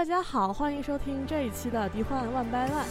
[0.00, 2.86] 大家好，欢迎收听这一期的《敌幻万般烂》。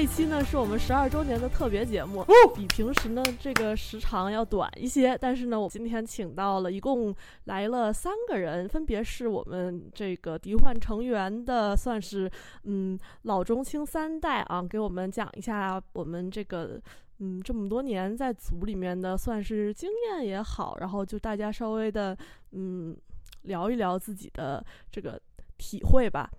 [0.00, 2.24] 这一期呢是我们十二周年的特别节目，
[2.56, 5.14] 比平时呢这个时长要短一些。
[5.20, 7.14] 但是呢，我今天请到了一共
[7.44, 12.30] 来了三个人，分别是我们这个敌幻成员的，算是
[12.64, 16.80] 嗯老中青三代啊，给我们讲一下我们这个
[17.18, 22.16] 嗯这么多年在组里面的算是经验也好，然后就大家稍微的
[22.52, 22.96] 嗯
[23.42, 25.20] 聊一聊自己的这个
[25.58, 26.30] 体会吧。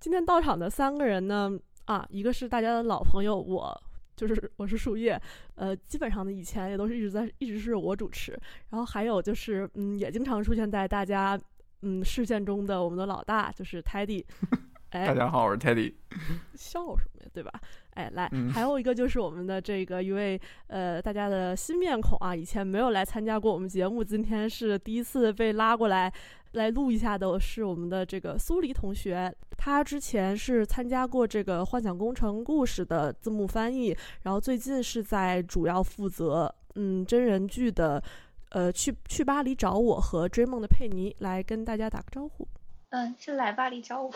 [0.00, 1.52] 今天到场的三个人呢。
[1.86, 3.82] 啊，一个是大家的老朋友，我
[4.16, 5.20] 就是我是树叶，
[5.56, 8.32] 呃，基本上呢以前也都是一直在一直是我主持，
[8.70, 11.38] 然后还有就是嗯，也经常出现在大家
[11.82, 14.24] 嗯视线中的我们的老大就是 Teddy，
[14.90, 15.92] 哎，大家好，我是 Teddy，
[16.54, 17.52] 笑什么呀，对吧？
[17.94, 26.12] 哎，来，还有一个就是我们的这个一位呃大家的新面孔啊，以前没有来参加过我们节目，今天是第一次被拉过来。
[26.54, 38.02] 来录一下的是我们的这个苏黎同学，他之前是参加过这个《幻想工程故事》的字幕翻译，然后最近是在主要负责嗯真人剧的，
[38.50, 42.46] 呃去去巴黎找我和追梦的佩妮来跟大家打个招呼。
[42.90, 44.12] 嗯，是来巴黎找我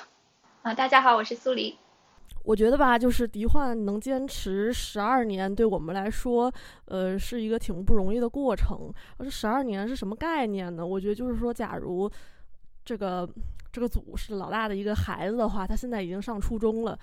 [0.63, 0.73] 啊！
[0.73, 1.77] 大家好，我是苏黎。
[2.45, 6.53] 我觉得吧，就是迪幻能坚持十二年，对我们来说，
[6.87, 8.93] 呃，是一个挺不容易的过程。
[9.19, 10.87] 而这十二年是什么概念呢？
[10.87, 12.11] 我觉得就是说，假如
[12.85, 13.29] 这个
[13.71, 16.99] 这个组是老大的一个孩子的话，他现在已经上初中了，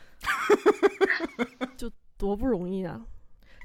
[1.78, 3.06] 就多不容易啊！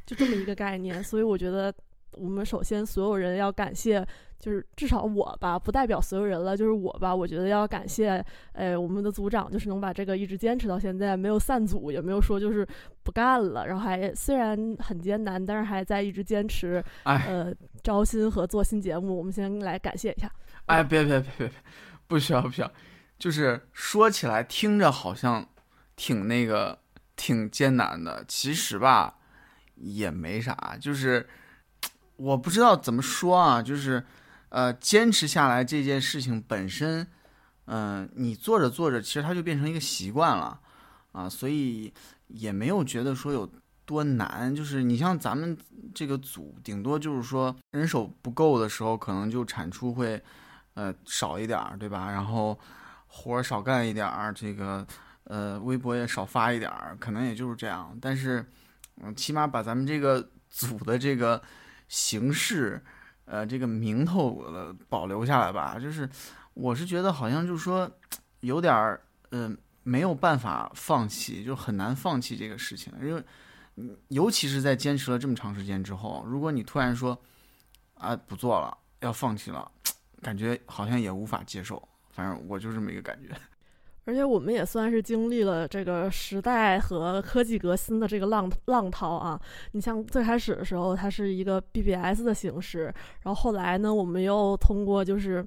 [0.04, 1.02] 就这么一个概念。
[1.02, 1.72] 所以我觉得，
[2.12, 4.06] 我们首先所有人要感谢。
[4.40, 6.56] 就是至少我吧，不代表所有人了。
[6.56, 12.66] 就是我吧，我觉得要感谢，哎，我们的组长，就是能把这个一直坚持到现在，没有散组，也没有说就是
[13.02, 13.66] 不干了。
[13.66, 19.14] 然后还虽然很艰难，但是还在一直坚持，呃，招新和做新节目。
[19.14, 20.32] 我们先来感谢一下。
[20.64, 21.52] 哎，别别别别别，
[22.06, 22.72] 不需要不需要。
[23.18, 25.46] 就是说起来听着好像
[25.96, 26.78] 挺那个
[27.14, 29.18] 挺艰难的，其实吧
[29.74, 30.78] 也没啥。
[30.80, 31.28] 就是
[32.20, 34.04] 我不知道怎么说啊，就是。
[34.52, 37.06] 呃，坚持下来这件事情本身，
[37.66, 40.58] 嗯，你做着做着，其实它就变成一个习惯了，
[41.12, 41.94] 啊，所以
[42.26, 43.48] 也没有觉得说有
[43.86, 44.52] 多难。
[44.52, 45.56] 就是你像咱们
[45.94, 50.20] 这个组，顶多就是说人手不够的时候，可能就产出会，
[50.74, 52.10] 呃，少一点儿，对吧？
[52.10, 52.58] 然后
[53.06, 54.84] 活儿少干一点儿，这个，
[55.22, 57.96] 呃，微博也少发一点儿，可能也就是这样。
[58.00, 58.44] 但是，
[59.00, 61.40] 嗯，起码把咱们这个组的这个
[61.90, 62.82] 形式。
[63.26, 66.08] 呃，这个名头呃保留下来吧，就是
[66.52, 67.88] 我是觉得好像就是说
[68.40, 73.24] 有点儿嗯没有办法放弃，就很难放弃这个事情，因为
[74.08, 77.16] 尤其是在坚持了这么长时间之后，如果你突然说
[77.94, 79.70] 啊不做了，要放弃了，
[80.20, 81.80] 感觉好像也无法接受，
[82.10, 83.28] 反正我就这么一个感觉。
[84.04, 89.40] 而且我们也算是经历了这个时代和科技革新的这个浪浪涛啊！
[89.72, 92.84] 你像最开始的时候，它是一个 BBS 的形式，
[93.22, 95.46] 然后后来呢，我们又通过就是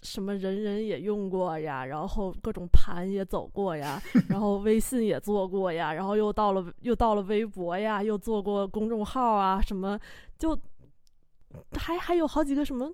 [0.00, 10.00] 什么人人也用过呀，然后各种盘也走过呀， 然后微信也做过呀，然后又到了又到了微博呀，又做过公众号啊，什么
[10.38, 10.58] 就
[11.78, 12.90] 还还有好几个什么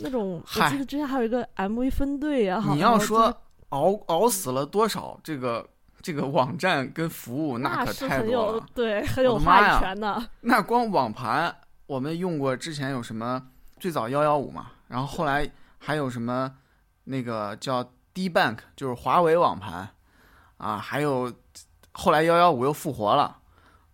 [0.00, 3.34] 那种，我记得之前还有一个 MV 分队呀，你要说。
[3.70, 5.68] 熬熬死了多少这个
[6.00, 8.66] 这个网站跟服务，那可太多了。
[8.74, 10.22] 对，很有话语权的。
[10.42, 11.54] 那光网盘，
[11.86, 13.42] 我们用过之前有什么？
[13.78, 16.52] 最早幺幺五嘛，然后后来还有什么？
[17.04, 17.82] 那个叫
[18.14, 19.88] D Bank，就是华为网盘
[20.58, 20.76] 啊。
[20.76, 21.32] 还有
[21.92, 23.36] 后来幺幺五又复活了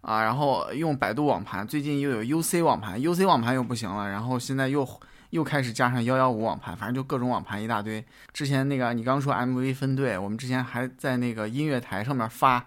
[0.00, 4.86] 啊，然后用百度网盘，最近又有 UC 网盘，UC 网盘又不行了，然后现在又。
[5.36, 8.02] 又开始加上幺幺五网盘，反正就各种网盘一大堆。
[8.32, 12.66] 之前那个你刚说 MV 分队，我们之前还在那个音乐台上面发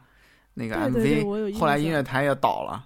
[0.53, 2.85] 那个 MV，后来音乐台也倒了。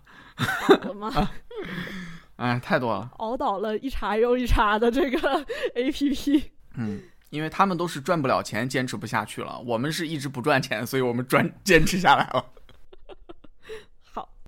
[0.69, 1.29] 倒了吗？
[2.37, 6.43] 哎，太多了，熬倒了一茬又一茬的这个 APP。
[6.75, 9.59] 嗯，因为他们都是赚不了钱，坚持不下去了。
[9.59, 12.45] 我们是一直不赚钱，所以我们赚坚持下来了。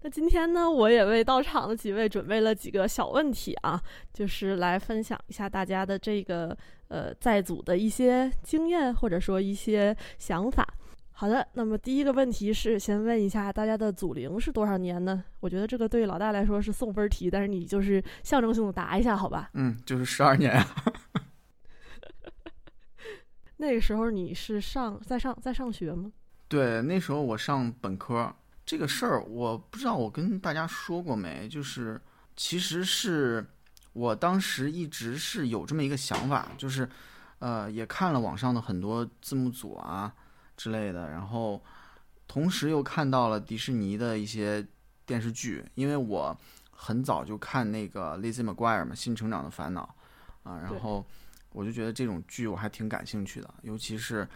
[0.06, 3.81] 那今天呢，我也为到场的几位准备了几个小问题啊，
[4.13, 6.56] 就是来分享一下大家的这个
[6.90, 10.63] 呃在组的一些经验或者说一些想法。
[11.13, 15.24] 好的，那么第一个问题是先问一下大家的组龄是多少年呢？
[15.40, 19.50] 我觉得这个对老大来说是送分题，但是你就是象征性的答一下，好吧？
[19.56, 20.63] 嗯，就是十二年。
[23.58, 26.12] 那个时候你是上在上在上学吗？
[26.48, 28.31] 对，那时候我上本科。
[28.65, 32.01] 这个事儿我不知道我跟大家说过没，就是
[32.35, 33.45] 其实是
[33.94, 36.89] 我当时一直是有这么一个想法，就是
[37.38, 40.12] 呃也看了网上的很多字幕组啊
[40.57, 41.63] 之类的，然后
[42.27, 44.65] 同时又看到了迪士尼的一些
[45.06, 46.35] 电视剧，因为我
[46.71, 49.95] 很早就看那个 Lizzie McGuire 嘛，《新成长的烦恼》
[50.50, 51.06] 啊，然后
[51.51, 54.27] 我就觉得这种剧我还挺感兴趣的，尤其是。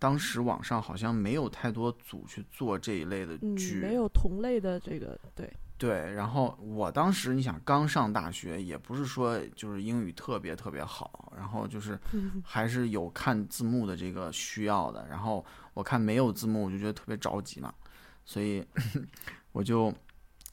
[0.00, 6.12] 当时网上好像没有太多组去做这一类的剧，没有同类的这个对对。
[6.12, 11.98] 然后我当时你想刚上大学，也不是说就是英语特别特别好，然后就是
[12.44, 15.04] 还是有看字幕的这个需要的。
[15.08, 17.74] 然后我看没有字幕，我就觉得特别着急嘛，
[18.24, 18.64] 所以
[19.50, 19.92] 我就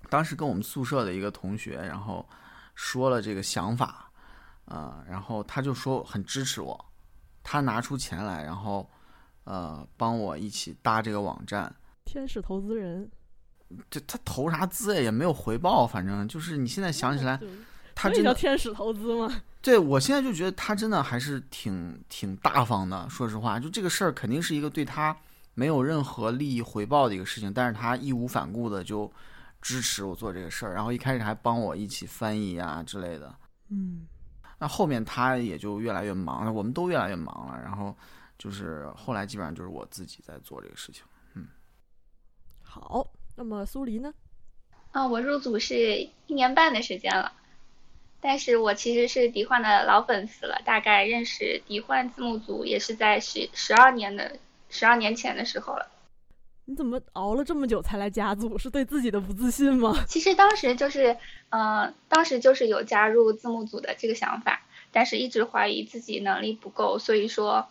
[0.10, 2.28] 当时跟我们宿舍的一个同学，然后
[2.74, 4.12] 说了这个想法，
[4.66, 6.84] 啊，然后他就说很支持我，
[7.44, 8.90] 他拿出钱来，然后。
[9.46, 13.10] 呃，帮我一起搭这个网站，天使投资人，
[13.90, 15.02] 这他投啥资呀？
[15.02, 17.40] 也没有回报，反正就是你现在想起来，
[17.94, 19.42] 他这叫天使投资吗？
[19.62, 23.08] 对，我现在就觉得他真的还是挺挺大方的。
[23.08, 25.16] 说实话，就这个事儿肯定是一个对他
[25.54, 29.12] 没有任何利益回报的一个事情，但是他义无反顾的就
[29.62, 33.32] 支持我做这个事儿，然后一开始还帮我一起翻译啊之类的。
[33.70, 34.08] 嗯，
[34.58, 37.96] 那后面他也就越来越忙了，我们都越来越忙了，然后。
[38.38, 41.04] 就是后来基本上就是我自己在做这个事情，
[41.36, 41.48] 嗯。
[42.62, 44.14] 好，那么苏黎呢？
[44.92, 47.34] 啊，我入组是一年半的时间了，
[48.20, 54.38] 但是我其实是迪幻的老粉丝了，大概认识迪幻字幕组也是在十十二年的
[54.70, 55.92] 十二年前的时候了。
[56.66, 58.58] 你怎么熬了这么久才来加组？
[58.58, 59.94] 是对自己的不自信吗？
[60.08, 61.18] 其实当时就是，
[61.50, 64.62] 嗯，当时就是有加入字幕组的这个想法，
[64.92, 67.70] 但是一直怀疑自己能力不够，所以说。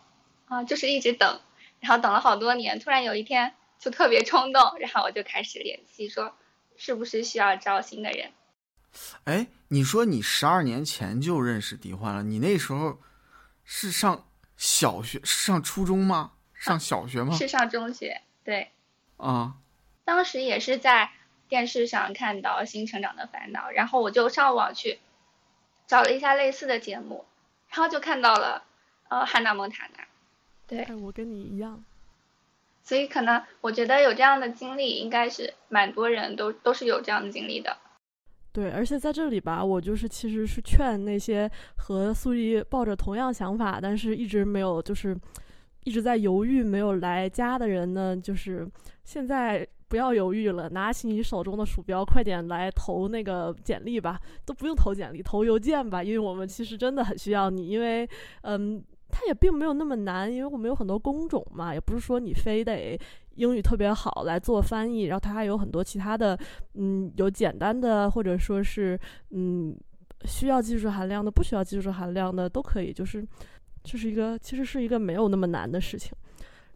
[0.55, 1.41] 啊，就是一直等，
[1.81, 6.33] 然后等了好多年，突然有一天就特别冲动，然后我就开始联系，说
[6.77, 8.31] 是不是需要招新的人？
[9.25, 13.01] 哎，你说你十二年前就认识迪欢了，你那时候
[13.65, 16.33] 是上小学，是上初中吗？
[16.55, 17.35] 上小学吗？
[17.35, 18.71] 是上中学，对。
[19.17, 19.57] 啊。
[20.05, 21.11] 当时也是在
[21.49, 25.01] 电视上看到《新成长的烦恼》，然后我就上网去
[25.89, 27.25] 找了一下类似的节目，
[27.69, 28.63] 然后就看到了
[29.09, 30.05] 呃汉娜蒙塔娜。
[30.67, 31.85] 对，我跟你一样，
[32.83, 37.77] 所以可能我觉得有这样的经历，应该是蛮多人都都是有这样的经历的。
[38.51, 45.15] 对，而且在这里吧，我就是其实是劝那些和苏黎抱着同样想法，但是一直没有就是
[45.85, 48.67] 一直在犹豫没有来加的人呢，就是
[49.05, 58.09] 现在不要犹豫了，拿起你手中的鼠标，快点来投那个简历吧，都不用投简历，投邮件吧，因为我们其实真的很需要你，因为
[58.43, 58.83] 嗯。
[59.11, 62.99] 它也并没有那么难，因为我们有很多工种嘛，也不是说你非得
[63.37, 66.39] 英语特别好来做翻译，然后它还有很多其他的，
[66.75, 68.99] 嗯，有简单的或者说是
[69.31, 69.77] 嗯
[70.25, 73.27] 需要技术含量的，不需要技术含量的都可以，就是
[73.83, 76.13] 这是一个其实是一个没有那么难的事情。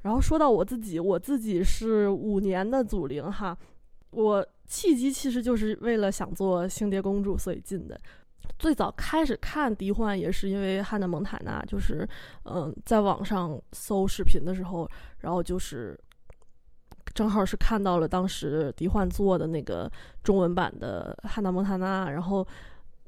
[0.03, 3.57] 然后说到我自己，我自己是五年的祖灵哈，
[4.11, 7.99] 我契机其实就是为了想做星蝶公主所以进的。
[8.59, 12.09] 最早开始看迪幻也是因为汉娜蒙塔娜，就是
[12.45, 14.89] 嗯，在网上搜视频的时候，
[15.19, 15.99] 然后就是
[17.15, 19.91] 正好是看到了当时迪幻做的那个
[20.23, 22.47] 中文版的汉娜蒙塔娜，然后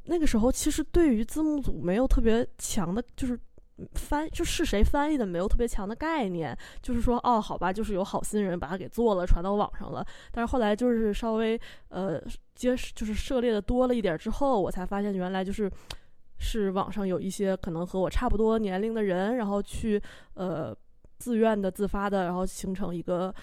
[0.04, 3.38] 那个时候其实对于字幕组没有特别强的，就是。
[3.94, 10.04] 翻就是谁翻译的没有特别强的概念，就是说哦好吧，就是有好心人把它给做了，传到网上了。
[10.32, 12.20] 但是后来就是稍微呃
[12.54, 15.70] 接就是涉猎的多了一点之后，我才发现原来就是
[16.38, 20.00] 是网上有一些可能和我差不多年龄的人，然后去
[20.34, 20.76] 呃
[21.18, 23.34] 自愿的自发的，然后形成一个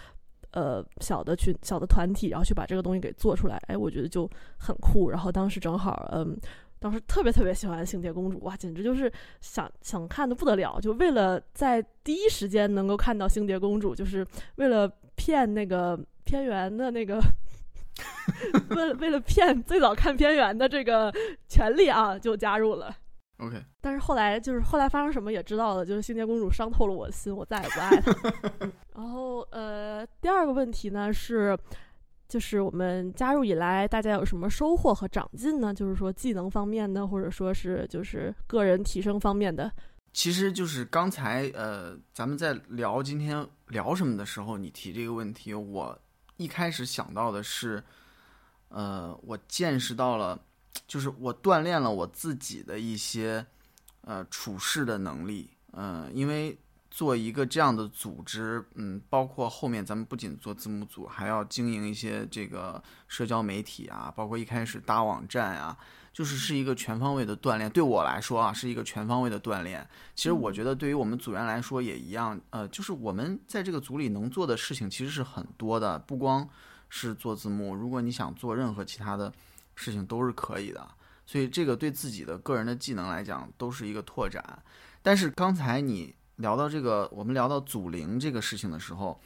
[0.52, 3.58] 呃小的群小的团体，然后去把这个东西给做出来。
[3.68, 5.10] 哎，我觉得就很酷。
[5.10, 6.38] 然后当时正好嗯。
[6.80, 10.80] 当时特别特别喜欢星蝶公主，哇，简直就是想想看的不得了。
[10.80, 14.26] 就为了在第一时间能够看到星蝶公主，就是
[14.58, 17.20] 为了骗那个片源的那个，
[18.70, 21.12] 为了为了骗最早看片源的这个
[21.48, 22.96] 权利啊，就加入了。
[23.40, 23.64] OK。
[23.82, 28.14] 但是后来就是后来发生什么也知道了，就是星蝶公主伤透了我的心，我再也不爱她。
[28.96, 31.58] 然后呃，第二个问题呢是。
[32.28, 35.74] 就是我们加入以来，大家有什么收获和长进呢？
[35.74, 39.72] 就是说技能方面的，或者说是就是个人提升方面的。
[40.12, 45.98] 其实就是刚才呃，咱们在聊今天聊什么的时候，你提这个问题，我
[46.36, 47.82] 一开始想到的是，
[48.70, 50.38] 呃，我见识到了，
[50.88, 53.46] 就是我锻炼了我自己的一些
[54.02, 56.58] 呃处事的能力，嗯，因为。
[56.98, 65.78] 做一个这样的组织，嗯，包括后面咱们不仅做字幕组，还要经营一些这个社交媒体啊，包括一开始搭网站啊，
[66.12, 67.70] 就是是一个全方位的锻炼。
[67.70, 69.88] 对我来说啊，是一个全方位的锻炼。
[70.16, 76.50] 其实我觉得对于我们组员来说也一样，呃，就是我们在这个组里能做的事情其实是很多的，不光
[76.90, 79.32] 是做字幕，如果你想做任何其他的
[79.76, 80.90] 事情都是可以的。
[81.28, 84.44] 所以这个对自己的个人的技能来讲都是一个拓展。
[85.04, 86.16] 但是刚才你。
[86.38, 89.20] 聊到这个，我们聊到祖灵这个事情的时候，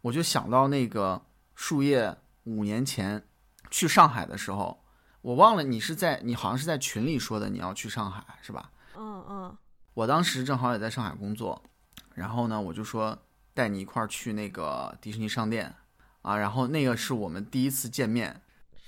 [0.00, 1.20] 我就想到那个
[1.54, 3.22] 树叶五年前
[3.70, 4.82] 去上海的时候，
[5.22, 8.70] 我忘了你是在你好像是在群里说的你要去上海是吧？
[8.96, 9.56] 嗯嗯。
[9.94, 11.62] 我当时正好也在上海工作，
[12.14, 13.18] 然后呢，我就说
[13.54, 15.74] 带你一块儿去那个迪士尼商店
[16.22, 18.42] 啊，然后那个是我们第一次见面。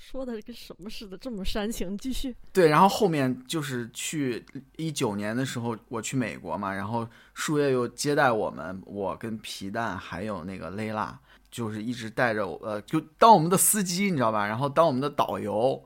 [0.09, 1.95] 说的跟什么似的，这么煽情。
[1.95, 2.35] 继续。
[2.51, 4.43] 对，然后后面就是去
[4.75, 11.19] 一九年的时候，我去美国嘛，然后树叶又接待我们，我跟皮蛋还有那个蕾拉，
[11.51, 14.47] 就是一直带着我，呃，就当我们的司机，你知道吧？
[14.47, 15.85] 然后当我们的导游，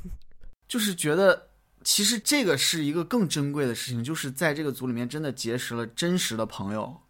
[0.68, 1.48] 就是觉得
[1.82, 7.00] 其实这个是一个更珍贵的事情，就是在这个组里面真的结识了真实的朋友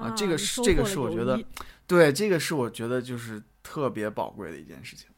[0.00, 1.38] 啊，这个是这个是我觉得，
[1.86, 5.09] 对，这个是我觉得就是特别宝贵的一件事情。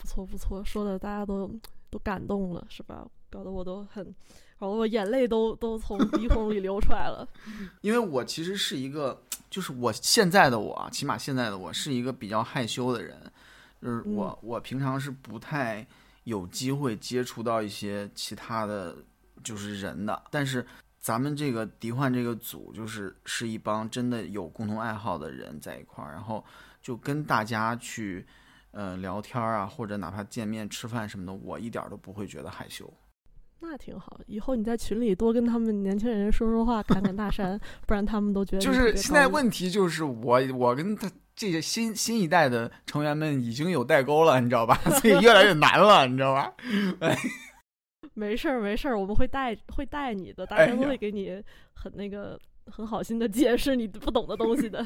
[0.00, 1.50] 不错不错，说的大家都
[1.90, 3.06] 都感动了，是吧？
[3.28, 4.02] 搞得我都很，
[4.58, 7.28] 搞得我眼泪都都从 鼻孔里流出来了。
[7.82, 13.20] 因为我其实是一个，就是我现在的我，起码现在的我是一个比较害羞的人，
[13.82, 15.86] 就是我我平常是不太
[16.24, 18.96] 有机会接触到一些其他的
[19.44, 20.22] 就是人的。
[20.30, 20.66] 但是
[20.98, 26.42] 咱们这个迪幻这个组，就是是一帮真的有共同爱好的人在一块儿，然后
[26.80, 28.26] 就跟大家去。
[28.72, 32.92] 呃，聊天啊，或者哪怕见面吃饭什么的，我一点都不会觉得害羞。
[33.62, 44.76] 那挺好，以后你在群里多跟他们年轻人说说话，侃侃大山， 不然他们都觉得就是现在问题就是我我跟他这些新新一代的成员们已经有代沟了，你知道吧？
[45.00, 46.52] 所以越来越难了，你知道吧？
[47.00, 47.16] 哎
[48.14, 51.42] 没事儿没事儿，我们会带会带你的，大家都会给你
[51.74, 54.84] 很那个很好心的解释你不懂的东西的。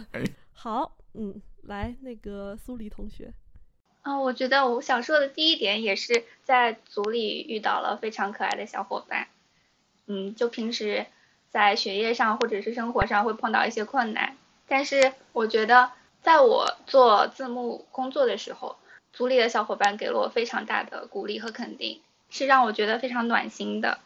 [0.52, 3.32] 好，嗯，来那个苏黎同学。
[4.04, 9.28] 啊，我觉得我想说的第一点也是在组里遇到了非常可爱的小伙伴，
[10.06, 11.06] 嗯，就平时
[11.48, 14.36] 在学业上或者是生活上会碰到一些困难，
[14.68, 18.76] 但是我觉得在我做字幕工作的时候，
[19.14, 24.00] 组里的小伙伴给了我非常大的鼓励和肯定，是让我觉得非常暖心的，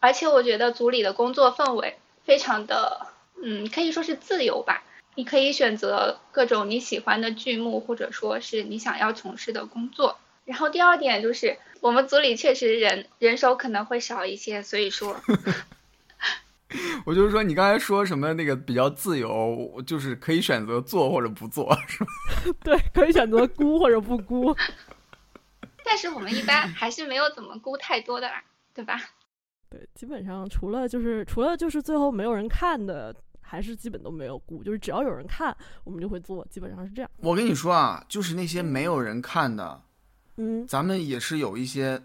[0.00, 3.06] 而且我觉得组里的工作氛围非常的，
[3.42, 4.82] 嗯，可以说是自由吧。
[5.14, 10.18] 你可以选择各种你喜欢的剧目，或者说是你想要从事的工作。
[10.44, 15.16] 然后第二点就是，我们组里确实人人手可能会少一些，所以说
[17.04, 22.10] 我就是说，你刚才说什么那个比较自由，就是可以选择做或者不做，是吧？
[22.64, 24.56] 对，可以选择估或者不估。
[25.84, 28.42] 但是我们一般还是没有怎么估太多的啦，
[28.72, 28.98] 对吧？
[29.68, 33.14] 对，基本上除了就是除了就是最后没有人看的。
[33.52, 35.54] 还是基本都没有估，就是只要有人看，
[35.84, 37.10] 我们就会做，基本上是这样。
[37.18, 39.78] 我跟你说啊，就是那些没有人看的，
[40.38, 42.00] 嗯，咱们也是有一些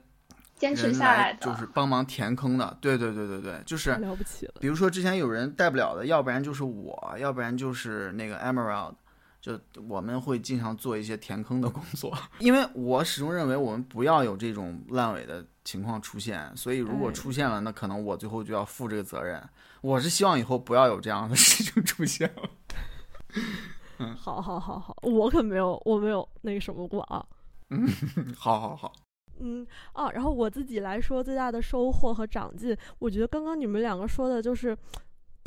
[0.57, 2.77] 坚持下来的，就是帮忙填坑的。
[2.81, 4.55] 对对对对对，就是了不起了。
[4.59, 8.95] 比如说之前有人带不了的，要不然就是我，要不然就是那个 Emerald，
[9.39, 19.43] 就我们会经常做一些填坑的工作， 因为我始终认为我们不要有这种烂尾的情况出现，所以如果出现了，那可能我最后就要负这个责任。
[19.81, 22.49] 我是希望以后不要有这样的事情出现了。
[23.99, 27.25] 嗯，好，好，好，好，我可没有，我没有那个什么过啊。
[27.69, 27.85] 嗯，
[28.33, 28.93] 好，好，好。
[29.41, 34.75] 嗯，啊，然后我自己来说最大的收获和长进，我觉得刚刚你们两个说的就是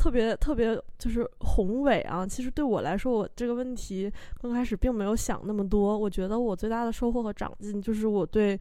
[0.01, 2.25] 特别特别就是宏伟啊。
[2.25, 5.95] 其实对我来说，我这个问题刚开始并没有想那么多。
[5.95, 8.59] 我觉得我最大的收获和长进就是我对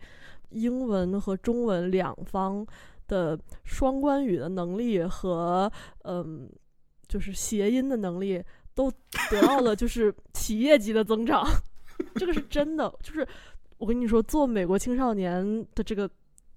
[0.50, 2.66] 英文和中文两方。
[3.10, 5.68] 的双关语的能力和
[6.04, 6.48] 嗯，
[7.08, 8.40] 就是谐音的能力
[8.72, 8.88] 都
[9.28, 11.44] 得到了就是企业级的增长，
[12.14, 12.88] 这个是真的。
[13.02, 13.26] 就是
[13.78, 15.44] 我跟你说，做美国青少年
[15.74, 16.08] 的这个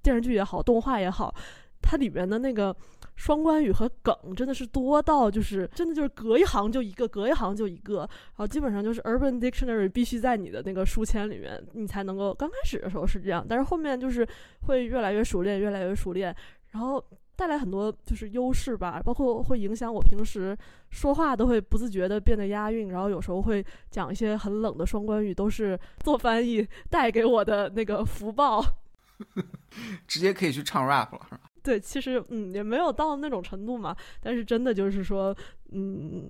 [0.04, 1.34] 电视剧也好，动画也好，
[1.82, 2.76] 它里面的那个。
[3.16, 12.34] 双关语和梗真的是多到就是真的就是隔一行就一个，隔一行就一个，然后基本上就是 Urban Dictionary 必须在你的那个书签里面，你才能够。
[12.34, 14.28] 刚开始的时候是这样，但是后面就是
[14.68, 16.36] 会越来越熟练，越来越熟练，
[16.72, 17.04] 然后
[17.36, 20.58] 带来很多就是优势吧，包括会影响我平时
[20.90, 28.64] 说话都会不自觉的变得押韵，然后有时候会讲一些很冷的双关语，都是做翻译带给我的那个福报。
[30.08, 31.42] 直接可以去唱 rap 了，是吧？
[31.64, 35.36] 对，其实嗯也没有到那种程度嘛，但是真的就是说，
[35.72, 36.30] 嗯，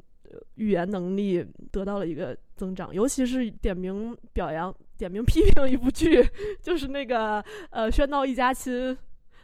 [0.56, 6.24] 语言能力得到了一个增长，尤其是点名表扬、点名批评一部剧，
[6.62, 8.94] 就是那个呃《喧闹一家亲》，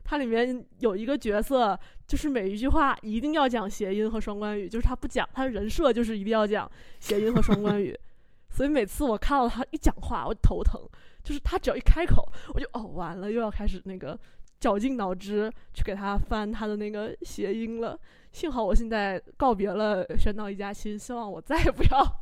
[0.04, 1.78] 它里面有一个角色，
[2.08, 6.70] 就是每一句话一定要讲谐音和双关语，就是他不讲，他的人设就是一定要讲
[7.00, 7.98] 谐音和双关语，
[8.52, 10.80] 所以每次我看到他一讲话，我头疼。
[11.22, 14.18] 就是他只要一开口，我就哦完了，又要开始那个
[14.60, 17.98] 绞尽脑汁去给他翻他的那个谐音了。
[18.32, 22.22] 幸好我现在告别了《喧闹一家亲》，希望我再也不要，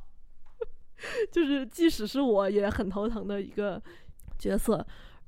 [1.32, 3.82] 就是即使是我也很头疼的一个
[4.40, 4.86] 角色。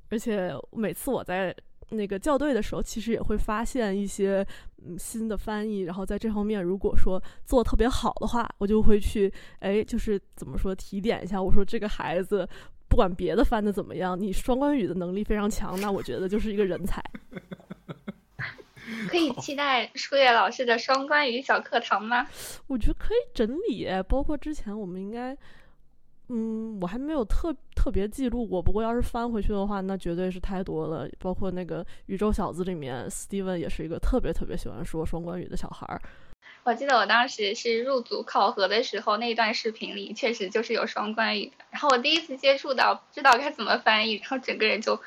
[0.08, 1.54] 而且每次我在
[1.90, 4.46] 那个校对的时候，其实也会发现一些
[4.78, 5.80] 嗯新的翻译。
[5.80, 12.48] 然后在这方面，如果说做特别好的话，我就会去哎，就是怎么说提点一下，我说这个孩子。
[12.90, 17.02] 不管别的翻的怎么样，你双关语的能力非常强， 那我觉得就是一个人才。
[19.08, 22.26] 可以期待舒叶老师的双关语小课堂吗？
[22.66, 25.36] 我觉得可以整理，包括之前我们应该，
[26.28, 28.60] 嗯，我还没有特特别记录过。
[28.60, 31.08] 不过要是翻回去的话，那绝对是太多了。
[31.20, 36.02] 包括那个宇宙小子里面，Steven 也是一个特别特别喜欢说双关语的小孩儿。
[36.62, 41.64] 我记得我当时是入组考核的时候，那段视频里确实就是有双关语的。
[41.70, 45.00] 然后我第一次接触到，不知道该怎么翻译，然后整个人就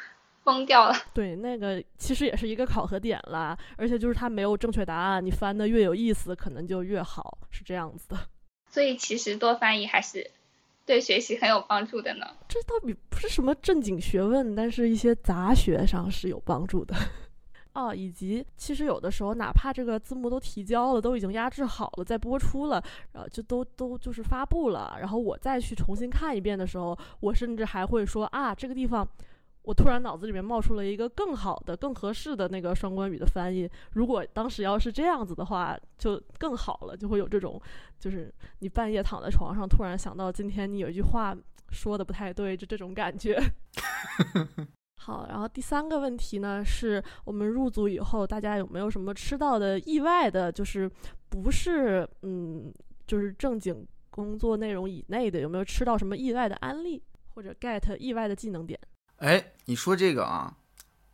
[0.43, 0.95] 疯掉了。
[1.13, 8.17] 对，那个其实也是一个考核点啦，而且就是它没有正确答案，你翻的越有意思，可能就越好，是这样子的。
[8.69, 10.31] 所以其实多翻译还是
[10.85, 12.25] 对学习很有帮助的呢。
[12.49, 16.95] 这倒比不是什么正经学问，但是一些杂学上是有帮助的。
[17.73, 29.07] 哦，以及其实有的时候，哪怕这个字幕都提交了，都已经压制好了，在播出了，然后就都都就是发布了，然后我再去重新看一遍的时候，我甚至还会说啊，这个地方，
[29.63, 33.67] 我突然脑子里面冒出了一个更好的、更合适的那个双关语的翻译。
[33.93, 37.59] 如果当时要是这样子的话，就更好了，就会有这种，
[37.99, 41.35] 就是你半夜躺在床上，突然想到今天你有一句话
[41.71, 43.41] 说的不太对，就这种感觉。
[45.05, 50.89] 好，然后第三个问题呢，是我们入组以后，大家有没有什么吃到的意外的，就是
[51.27, 52.73] 不是嗯，
[53.05, 58.79] 就是正经工作内容以内的，有没有吃到什么意外的案例或者 get 意外的技能点？
[59.17, 60.55] 哎，你说这个啊，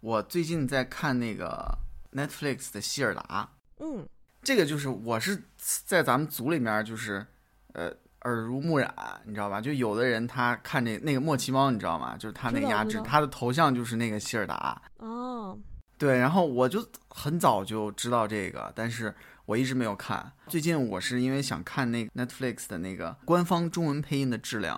[0.01, 1.75] 我最近在看那个
[2.13, 4.07] Netflix 的希尔达，嗯，
[4.43, 7.25] 这个就是我是在咱们组里面就是
[7.73, 7.91] 呃。
[8.21, 9.61] 耳濡目染，你知道吧？
[9.61, 12.17] 就有的人他看这那个莫奇猫，你知道吗？
[12.17, 14.81] 就是他那个压制，他的头像就是那个希尔达。
[14.97, 15.57] 哦，
[15.97, 19.13] 对，然后我就很早就知道这个，但是
[19.45, 20.31] 我一直没有看。
[20.47, 24.75] 最近我是因为想看那个 Netflix 的那个官方中文配音的质量，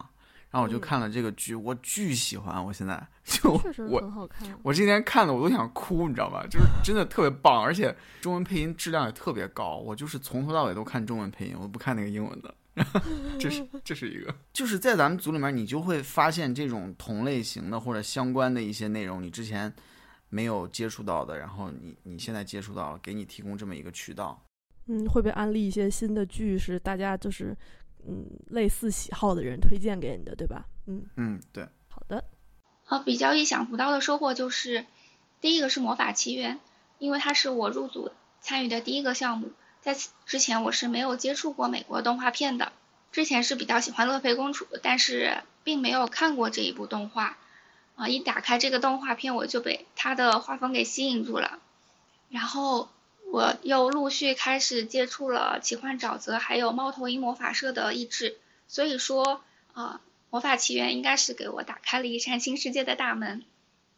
[0.51, 2.63] 然后我就看了这个剧，我巨喜欢。
[2.63, 3.51] 我现在就
[3.89, 6.45] 我很好看，我今天看的我都想哭，你知道吧？
[6.49, 9.77] 就是真的特别棒，而且中文配音质量也特别高。
[9.77, 12.53] 我就是从头到尾都看中文配音，我不看那个英文的。
[13.37, 19.73] 这是这是一个， 就是在咱们组里面，你就会发现这种同类型的或者相关的一些内容，你之前
[20.29, 24.41] 没有接触到的，然后你你现在接触到了，给你提供这么一个渠道。
[24.87, 27.55] 嗯，会被安利一些新的剧，是大家就是
[28.07, 30.65] 嗯类似喜好的人推荐给你的，对吧？
[30.87, 31.67] 嗯嗯，对。
[31.89, 32.23] 好的。
[32.83, 34.85] 好，比较意想不到的收获就是，
[35.41, 36.59] 第一个是魔法奇缘，
[36.99, 39.51] 因为它是我入组参与的第一个项目。
[39.81, 42.71] 在此之前，我是没有接触过美国动画片的。
[43.11, 47.37] 之前是比较喜欢乐佩公主，但是并没有看过这一部动画。
[47.95, 51.59] 啊，一打开这个动画片，我就被它的画风给吸引住了。
[52.29, 52.89] 然后
[53.31, 58.37] 我又陆续开始接触了奇幻沼泽，还有猫头鹰魔法社的译制。
[58.67, 63.43] 所以说，啊，魔法奇缘应该是给我打开了一扇新世界的大门。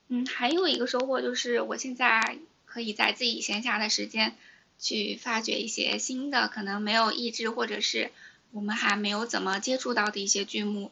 [0.07, 4.35] 嗯，还有一个收获就是，我现在可以在自己闲暇的时间。
[4.77, 8.11] 去发掘一些新的，可能没有译制，或者是
[8.51, 10.91] 我们还没有怎么接触到的一些剧目。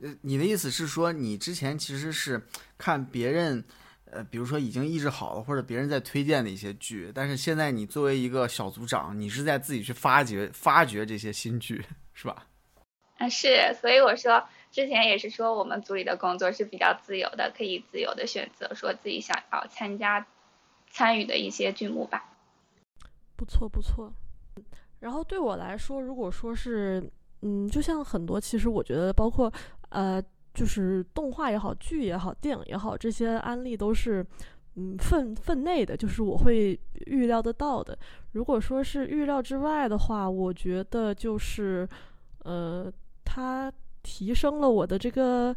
[0.00, 2.46] 呃，你的意思是说，你之前其实是
[2.78, 3.62] 看别人，
[4.10, 12.46] 呃，比如说已经译制好了，或者别人在推荐的一些剧，但是现在你作为一个小组长，你是在自己去发掘、发掘这些新剧，是吧？
[13.18, 20.26] 啊，是，所以我说之前也是说，我们组里的工作是比较自由的，可以自由的选择说自己想要参加、
[20.90, 22.29] 参与的一些剧目吧。
[23.40, 24.12] 不错不错，
[24.98, 27.02] 然后对我来说，如果说是，
[27.40, 29.50] 嗯，就像很多，其实我觉得，包括
[29.88, 30.22] 呃，
[30.52, 34.22] 就是动画也好，剧也好，电影也好，这些案例都是，
[34.74, 37.98] 嗯，分分内的，就是我会预料得到的。
[38.32, 41.88] 如果说是预料之外的话，我觉得就是，
[42.44, 42.92] 呃，
[43.24, 43.72] 它
[44.02, 45.56] 提升了我的这个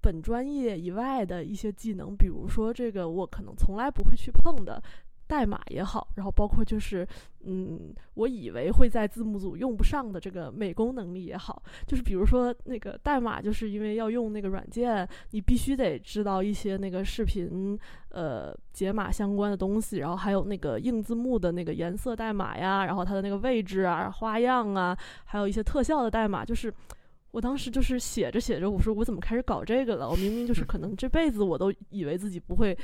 [0.00, 4.82] 本专业以外的一些技能，比如说这个我可能从来不会去碰的。
[5.30, 7.06] 代码也好，然后包括就是
[7.44, 26.74] 嗯，我以为会在字幕组用不上的这个美工能力也好，就是比如说那个代码，就是因为要用那个软件，你必须得知道一些那个视频呃解码相关的东西，然后还有那个硬字幕的那个颜色代码呀，然后它的那个位置啊、花样啊，还有一些特效的代码，就是。
[27.32, 30.10] 我当时就是写着写着，我说我怎么开始搞这个了？
[30.10, 32.76] 我明明就是可能这辈子我都以为自己不会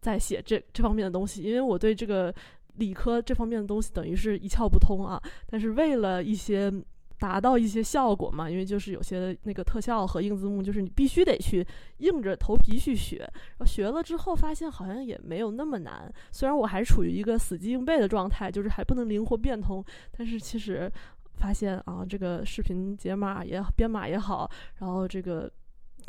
[0.00, 2.34] 在写这这方面的东西，因为我对这个
[2.76, 5.20] 理科这方面的东西等于是一窍不通啊。
[5.46, 6.72] 但是为了一些
[7.18, 11.66] 达到一些效果嘛，因为就是有些那个特效和硬字幕，就是你必须得去
[11.98, 13.18] 硬着头皮去学。
[13.18, 19.84] 然后学了之后发现好像也没有那么难，虽然我还处于一个死记硬背的状态，就是还不能灵活变通，
[20.16, 20.90] 但是其实。
[21.36, 25.50] 发现啊，这个视频解码也编码也好，然后这个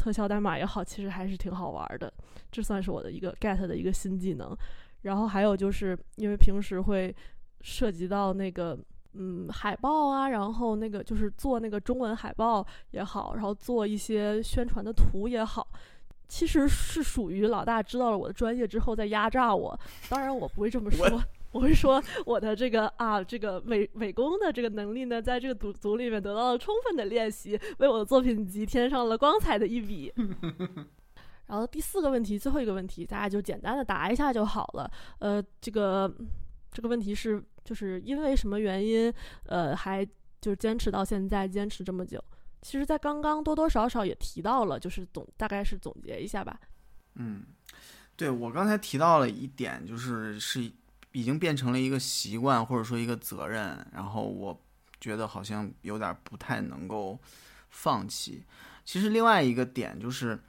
[0.02, 2.12] 特效代码也好，其实还是挺好玩的。
[2.52, 4.58] 这算是我的一个 get 的一个新技能。
[5.04, 7.16] 然后还有就是因为平时会
[7.62, 8.76] 涉及到那个
[9.14, 15.68] 嗯海报啊，然后那个就是做那个中文海报也好，然后做一些宣传的图也好，
[16.28, 19.80] 其实是属于老大知道了我的专业之后在压榨我。
[20.10, 21.22] 当然我不会这么说。
[21.52, 30.14] 我会说我的这个啊，这个美美工的这个能力呢，在这个组组里面得到了充分的练习，为我的作品集添上了光彩的一笔。
[31.48, 34.90] 然后第四个问题，最后一个问题，大家就简单的答一下就好了。
[35.20, 36.10] 呃，这个
[36.72, 39.14] 这个问题是，就是因为什么原因，
[39.48, 40.06] 呃，还
[40.40, 42.24] 就是坚持到现在，坚持这么久？
[42.62, 46.58] 其实，在刚刚多多少少也提到了，就是总大概是总结一下吧。
[47.16, 47.44] 嗯，
[48.16, 50.72] 对我刚才提到了一点，就是是。
[51.14, 54.62] 已经变成了一个习惯，或者说一个责任，然后我
[55.00, 57.20] 觉得好像有点不太能够
[57.70, 58.44] 放弃。
[58.86, 60.40] 其实另外一个点就是，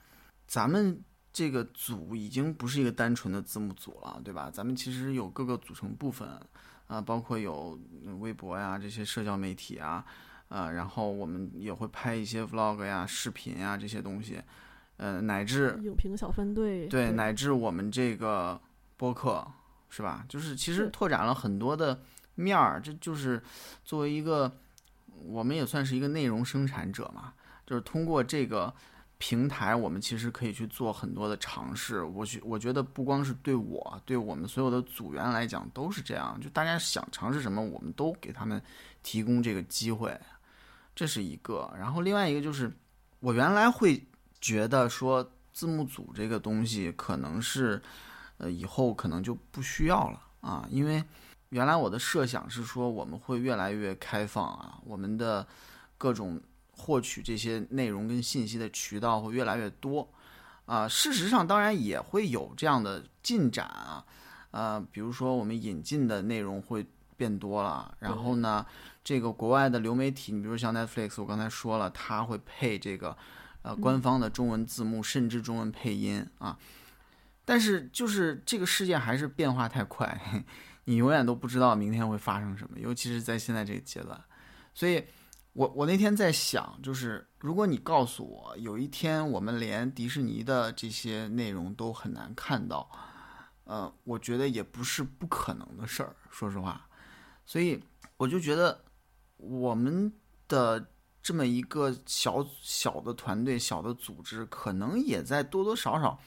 [0.47, 4.51] 咱们这个组已经不是一个单纯的字幕组了，对吧？
[4.53, 6.29] 咱们其实有各个组成部分
[6.87, 7.79] 啊，包括有
[8.21, 10.05] 微博呀这些社交媒体啊，
[10.49, 14.41] 呃，然后我们也会拍一些 vlog 呀、视频呀这些东西，
[14.99, 18.61] 呃，乃至影评小分队，对，乃至我们这个
[18.97, 19.47] 播客。
[19.95, 20.25] 是吧？
[20.27, 22.01] 就是其实拓展了很多的
[22.35, 23.43] 面儿，这就是
[23.85, 24.51] 作为一个，
[25.27, 27.35] 我们也算是一个内容生产者嘛。
[27.67, 28.73] 就是通过这个
[29.19, 32.03] 平台，我们其实可以去做很多的尝试。
[32.03, 36.41] 我觉我觉得不光是对我，对我们所有的组员来讲都是这样。
[36.41, 38.61] 就大家想尝试什么，我们都给他们
[39.03, 40.19] 提供这个机会，
[40.95, 41.71] 这是一个。
[41.79, 42.75] 然后另外一个就是，
[43.21, 44.03] 我原来会
[44.41, 47.83] 觉得说字幕组这个东西可能是。
[48.43, 51.03] 呃，以后可能就不需要了啊，因为
[51.51, 55.47] 原来我的设想是说我们会越来越开放啊，我们的
[55.97, 56.41] 各种
[56.73, 60.09] 获取这些内容跟信息的渠道会越来越多
[60.67, 60.89] 啊。
[60.89, 64.05] 事实上，当然也会有这样的进展啊，
[64.51, 66.85] 呃，比如说我们引进的内容会
[67.17, 68.67] 变多了，然后呢，
[69.05, 73.17] 这个国外的流媒体，你比如像 Netflix，我刚才说了，它会配这个
[73.63, 76.59] 呃官方的中文字幕，甚至中文配音啊。
[77.45, 80.45] 但是就是这个世界还是变化太快，
[80.85, 84.21] 你永远都不知道明天会发生什么，尤其是在现在这个阶段。
[84.75, 85.05] 所以，
[85.53, 92.89] 我我那天在想，就是如果你告诉我有一天我们连迪士尼的这些内容都很难看到，
[93.65, 96.17] 呃，我觉得也不是不可能的事儿。
[96.31, 96.89] 说实话，
[97.45, 97.83] 所以
[98.17, 98.85] 我就觉得
[99.37, 100.13] 我们
[100.49, 100.89] 的
[101.23, 106.19] 这么一个小小的团队、小的组织，可能也在多多少少。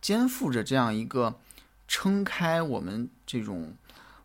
[0.00, 1.38] 肩负着这样一个
[1.86, 3.76] 撑开我们这种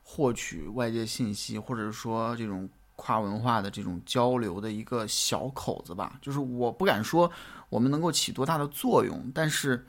[0.03, 6.17] 获取外界信息，或者说这种跨文化的这种交流的一个小口子吧。
[6.21, 7.29] 就是我不敢说
[7.69, 9.85] 我们能够起多大的作用，但是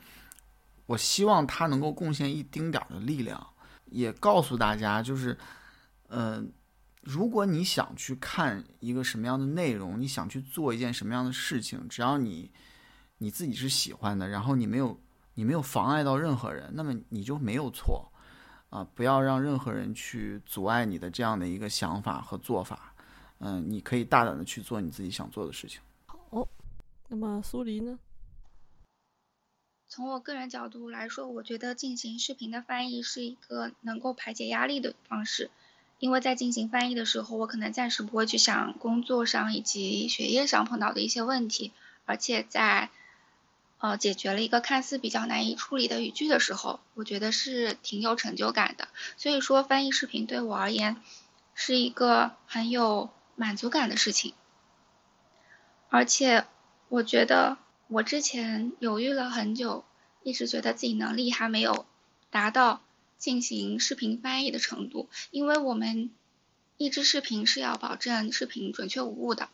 [0.87, 3.47] 我希望它能够贡献一丁点儿的力量，
[3.85, 5.37] 也告诉大家，就是，
[6.09, 6.51] 嗯，
[7.01, 12.51] 如果你想去看一个什么样的内容，你想去做一件什么样的事情，只要你
[13.19, 14.99] 你自己是喜欢的，然后你没有。
[15.37, 18.11] 你没有妨碍到任何人，那么你就没有错，
[18.71, 18.83] 啊！
[18.95, 22.95] 不要让任何人去阻碍你的这样的一个想法和做法，
[23.37, 25.79] 嗯，你可以大胆的去做你自己想做的事情。
[26.07, 26.47] 好，
[27.07, 27.99] 那么苏黎呢？
[29.87, 35.51] 从我个人角度来说，我觉得进行视频的翻译是一个能够排解压力的方式，
[35.99, 41.73] 因为在进行翻译的时候，我可能暂时不会去想工作上以及学业上碰到的一些问题，
[42.05, 42.89] 而且在。
[43.79, 48.87] 呃，解决了一个看似比较难以处理的语句的时候，我觉得是挺有成就感的。
[49.17, 50.97] 所以说，翻译视频对我而言
[51.53, 54.33] 是一个很有满足感的事情。
[55.89, 56.45] 而且，
[56.89, 59.85] 我觉得我之前犹豫了很久，
[60.23, 61.85] 一直觉得自己能力还没有
[62.31, 62.81] 达到
[63.19, 66.09] 进行视频翻译的程度，因为我们
[66.77, 69.49] 译制视频是要保证视频准确无误的。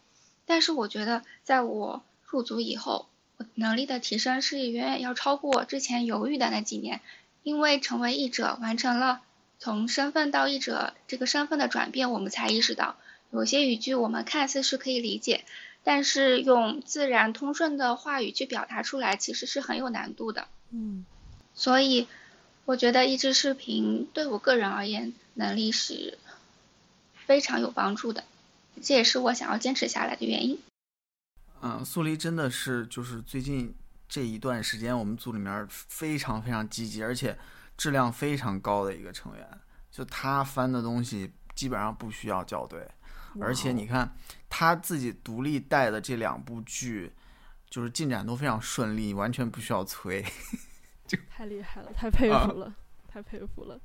[0.46, 3.10] 但是我觉得，在我入组以后，
[3.56, 7.01] 能力的提升是远远要超过之前犹豫的那几年，
[7.43, 9.21] 因为成为译者，完成了
[9.60, 12.95] 从身份到译者这个身份的转变，我们才意识到，
[13.32, 15.45] 有些语句我们看似是可以理解，
[15.84, 20.47] 但是用自然通顺的话语去表达出来，其实是很有难度的。
[20.71, 21.06] 嗯，
[21.53, 22.08] 所以
[22.65, 26.17] 我觉得译制视频对我个人而言，能力是
[27.25, 28.23] 非常有帮助的。
[28.82, 30.60] 这也是我想要坚持下来的原因。
[31.63, 33.73] 嗯，苏黎真的是就是最近
[34.10, 37.38] 这一段时间，我们组里面非常非常积极，而且
[37.78, 39.49] 质量非常高的一个成员。
[39.89, 42.86] 就他翻的东西基本上不需要校对，
[43.39, 44.13] 而且你看
[44.49, 47.13] 他自己独立带的这两部剧，
[47.69, 50.21] 就是进展都非常顺利，完全不需要催。
[51.08, 52.76] 就太厉害了，太佩服了，啊、
[53.08, 53.80] 太佩服了。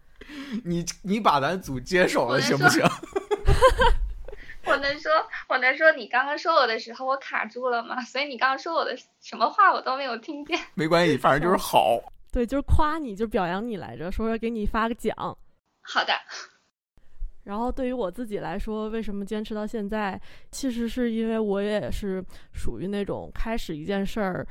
[0.64, 2.82] 你你把咱组接手了行不行？
[4.78, 5.10] 我能说，
[5.48, 8.00] 我能说，你刚刚说我的时候我卡住了吗？
[8.06, 10.56] 所以你刚刚说我的什么话我都没有听见。
[10.74, 11.98] 没关系，反正就是好。
[12.30, 15.12] 对，就是夸你，就表扬你来着，说要给你发个奖。
[15.80, 16.12] 好的。
[17.42, 20.20] 然后对于我自己来说，为什么坚持到现在？
[20.52, 24.46] 其实是因为我也是属于那种开始一件事儿，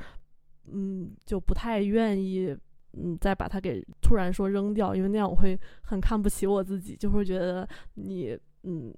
[0.70, 2.54] 嗯，就不太愿意，
[2.92, 8.92] 嗯，再把它给突然说扔掉，因为那样我会很看不起我自己，就会觉得你，嗯。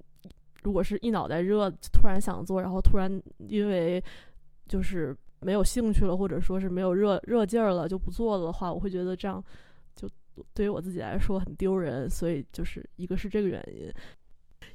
[0.63, 4.03] 如果是一脑袋热，突然想做，然后突然因为
[4.69, 9.43] 就是没有兴趣了，或者说是没有热热劲儿了，就不做了的话，我会觉得这样
[9.97, 10.09] 就
[10.53, 12.09] 对于我自己来说很丢人。
[12.11, 13.91] 所以就是一个是这个原因，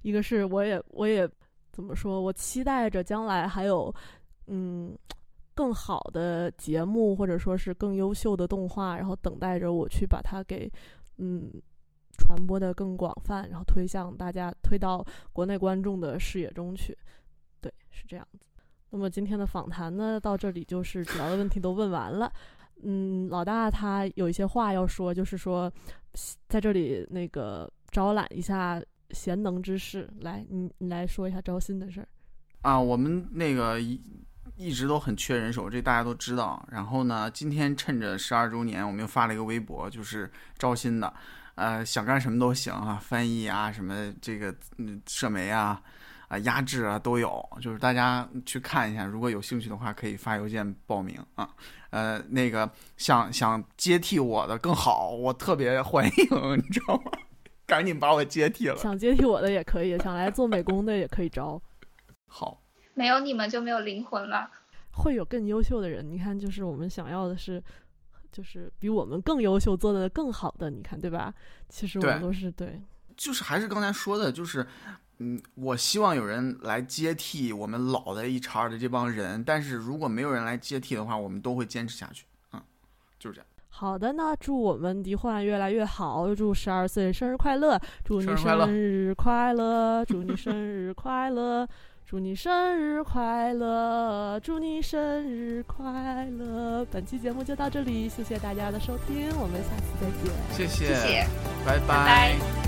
[0.01, 1.29] 一个是我也我也
[1.71, 3.93] 怎么说，我期待着将来还有
[4.47, 4.97] 嗯
[5.53, 10.71] 更好的节目，或者说是更优秀的动画，然后等待着我去把它给
[11.17, 11.51] 嗯。
[12.17, 16.97] 传播的更广泛，然后推向大家，推到国内观众的视野中去。
[17.62, 18.45] 对，是这样子。
[18.89, 22.32] 那么今天的访谈呢，到这里就是主要的问题都问完了。
[22.84, 25.71] 嗯，老大他有一些话要说，就是说
[26.47, 32.08] 在这里那个招揽一下贤能之士，来，你你来说一下招新的事儿。
[32.62, 33.99] 啊，我们那个一
[34.56, 36.65] 一直都很缺人手，这大家都知道。
[36.71, 41.13] 然后呢，今天趁着十二周年，我们又发了一个微博，就是招新的。
[41.55, 45.81] 呃，想干什么都行啊，翻译啊，什么这个嗯，社媒啊，
[46.27, 51.49] 啊，压制啊都有，就是大家去看一下，如果有兴趣的话，可以发邮件报名啊。
[51.91, 56.11] 呃，那个想想接替我的更好，我特别欢迎，
[56.59, 57.11] 你知道吗？
[57.65, 58.75] 赶紧把我接替了。
[58.75, 61.61] 想接替我的也可以，想来做美工的也可以招。
[62.27, 62.61] 好，
[62.93, 64.51] 没有你们就没有灵魂了。
[64.91, 67.63] 会有更优秀的人，你看，就是我们想要的是。
[68.35, 71.33] 就是比我们更优秀、做的更好的，你看，对吧？
[71.69, 72.81] 其实我们都是对，
[73.15, 74.67] 就是还是刚才说的，就是，
[75.19, 82.61] 嗯，我希望有人来接替我们老的一茬的这帮人，但是如果没有人来接替的话，我们都会坚持下去，嗯，
[83.17, 83.47] 就是这样。
[83.69, 91.65] 好的，那祝我们迪焕越来越好，祝十二岁生日快乐，祝你生日快乐，祝你生日快乐。
[92.07, 94.39] 祝你生日快乐！
[94.41, 96.85] 祝你生日快乐！
[96.91, 100.31] 本期节目就到这里，谢谢大家的收听，我们下期再见。
[100.55, 101.27] 谢谢，谢谢，
[101.65, 102.64] 拜拜。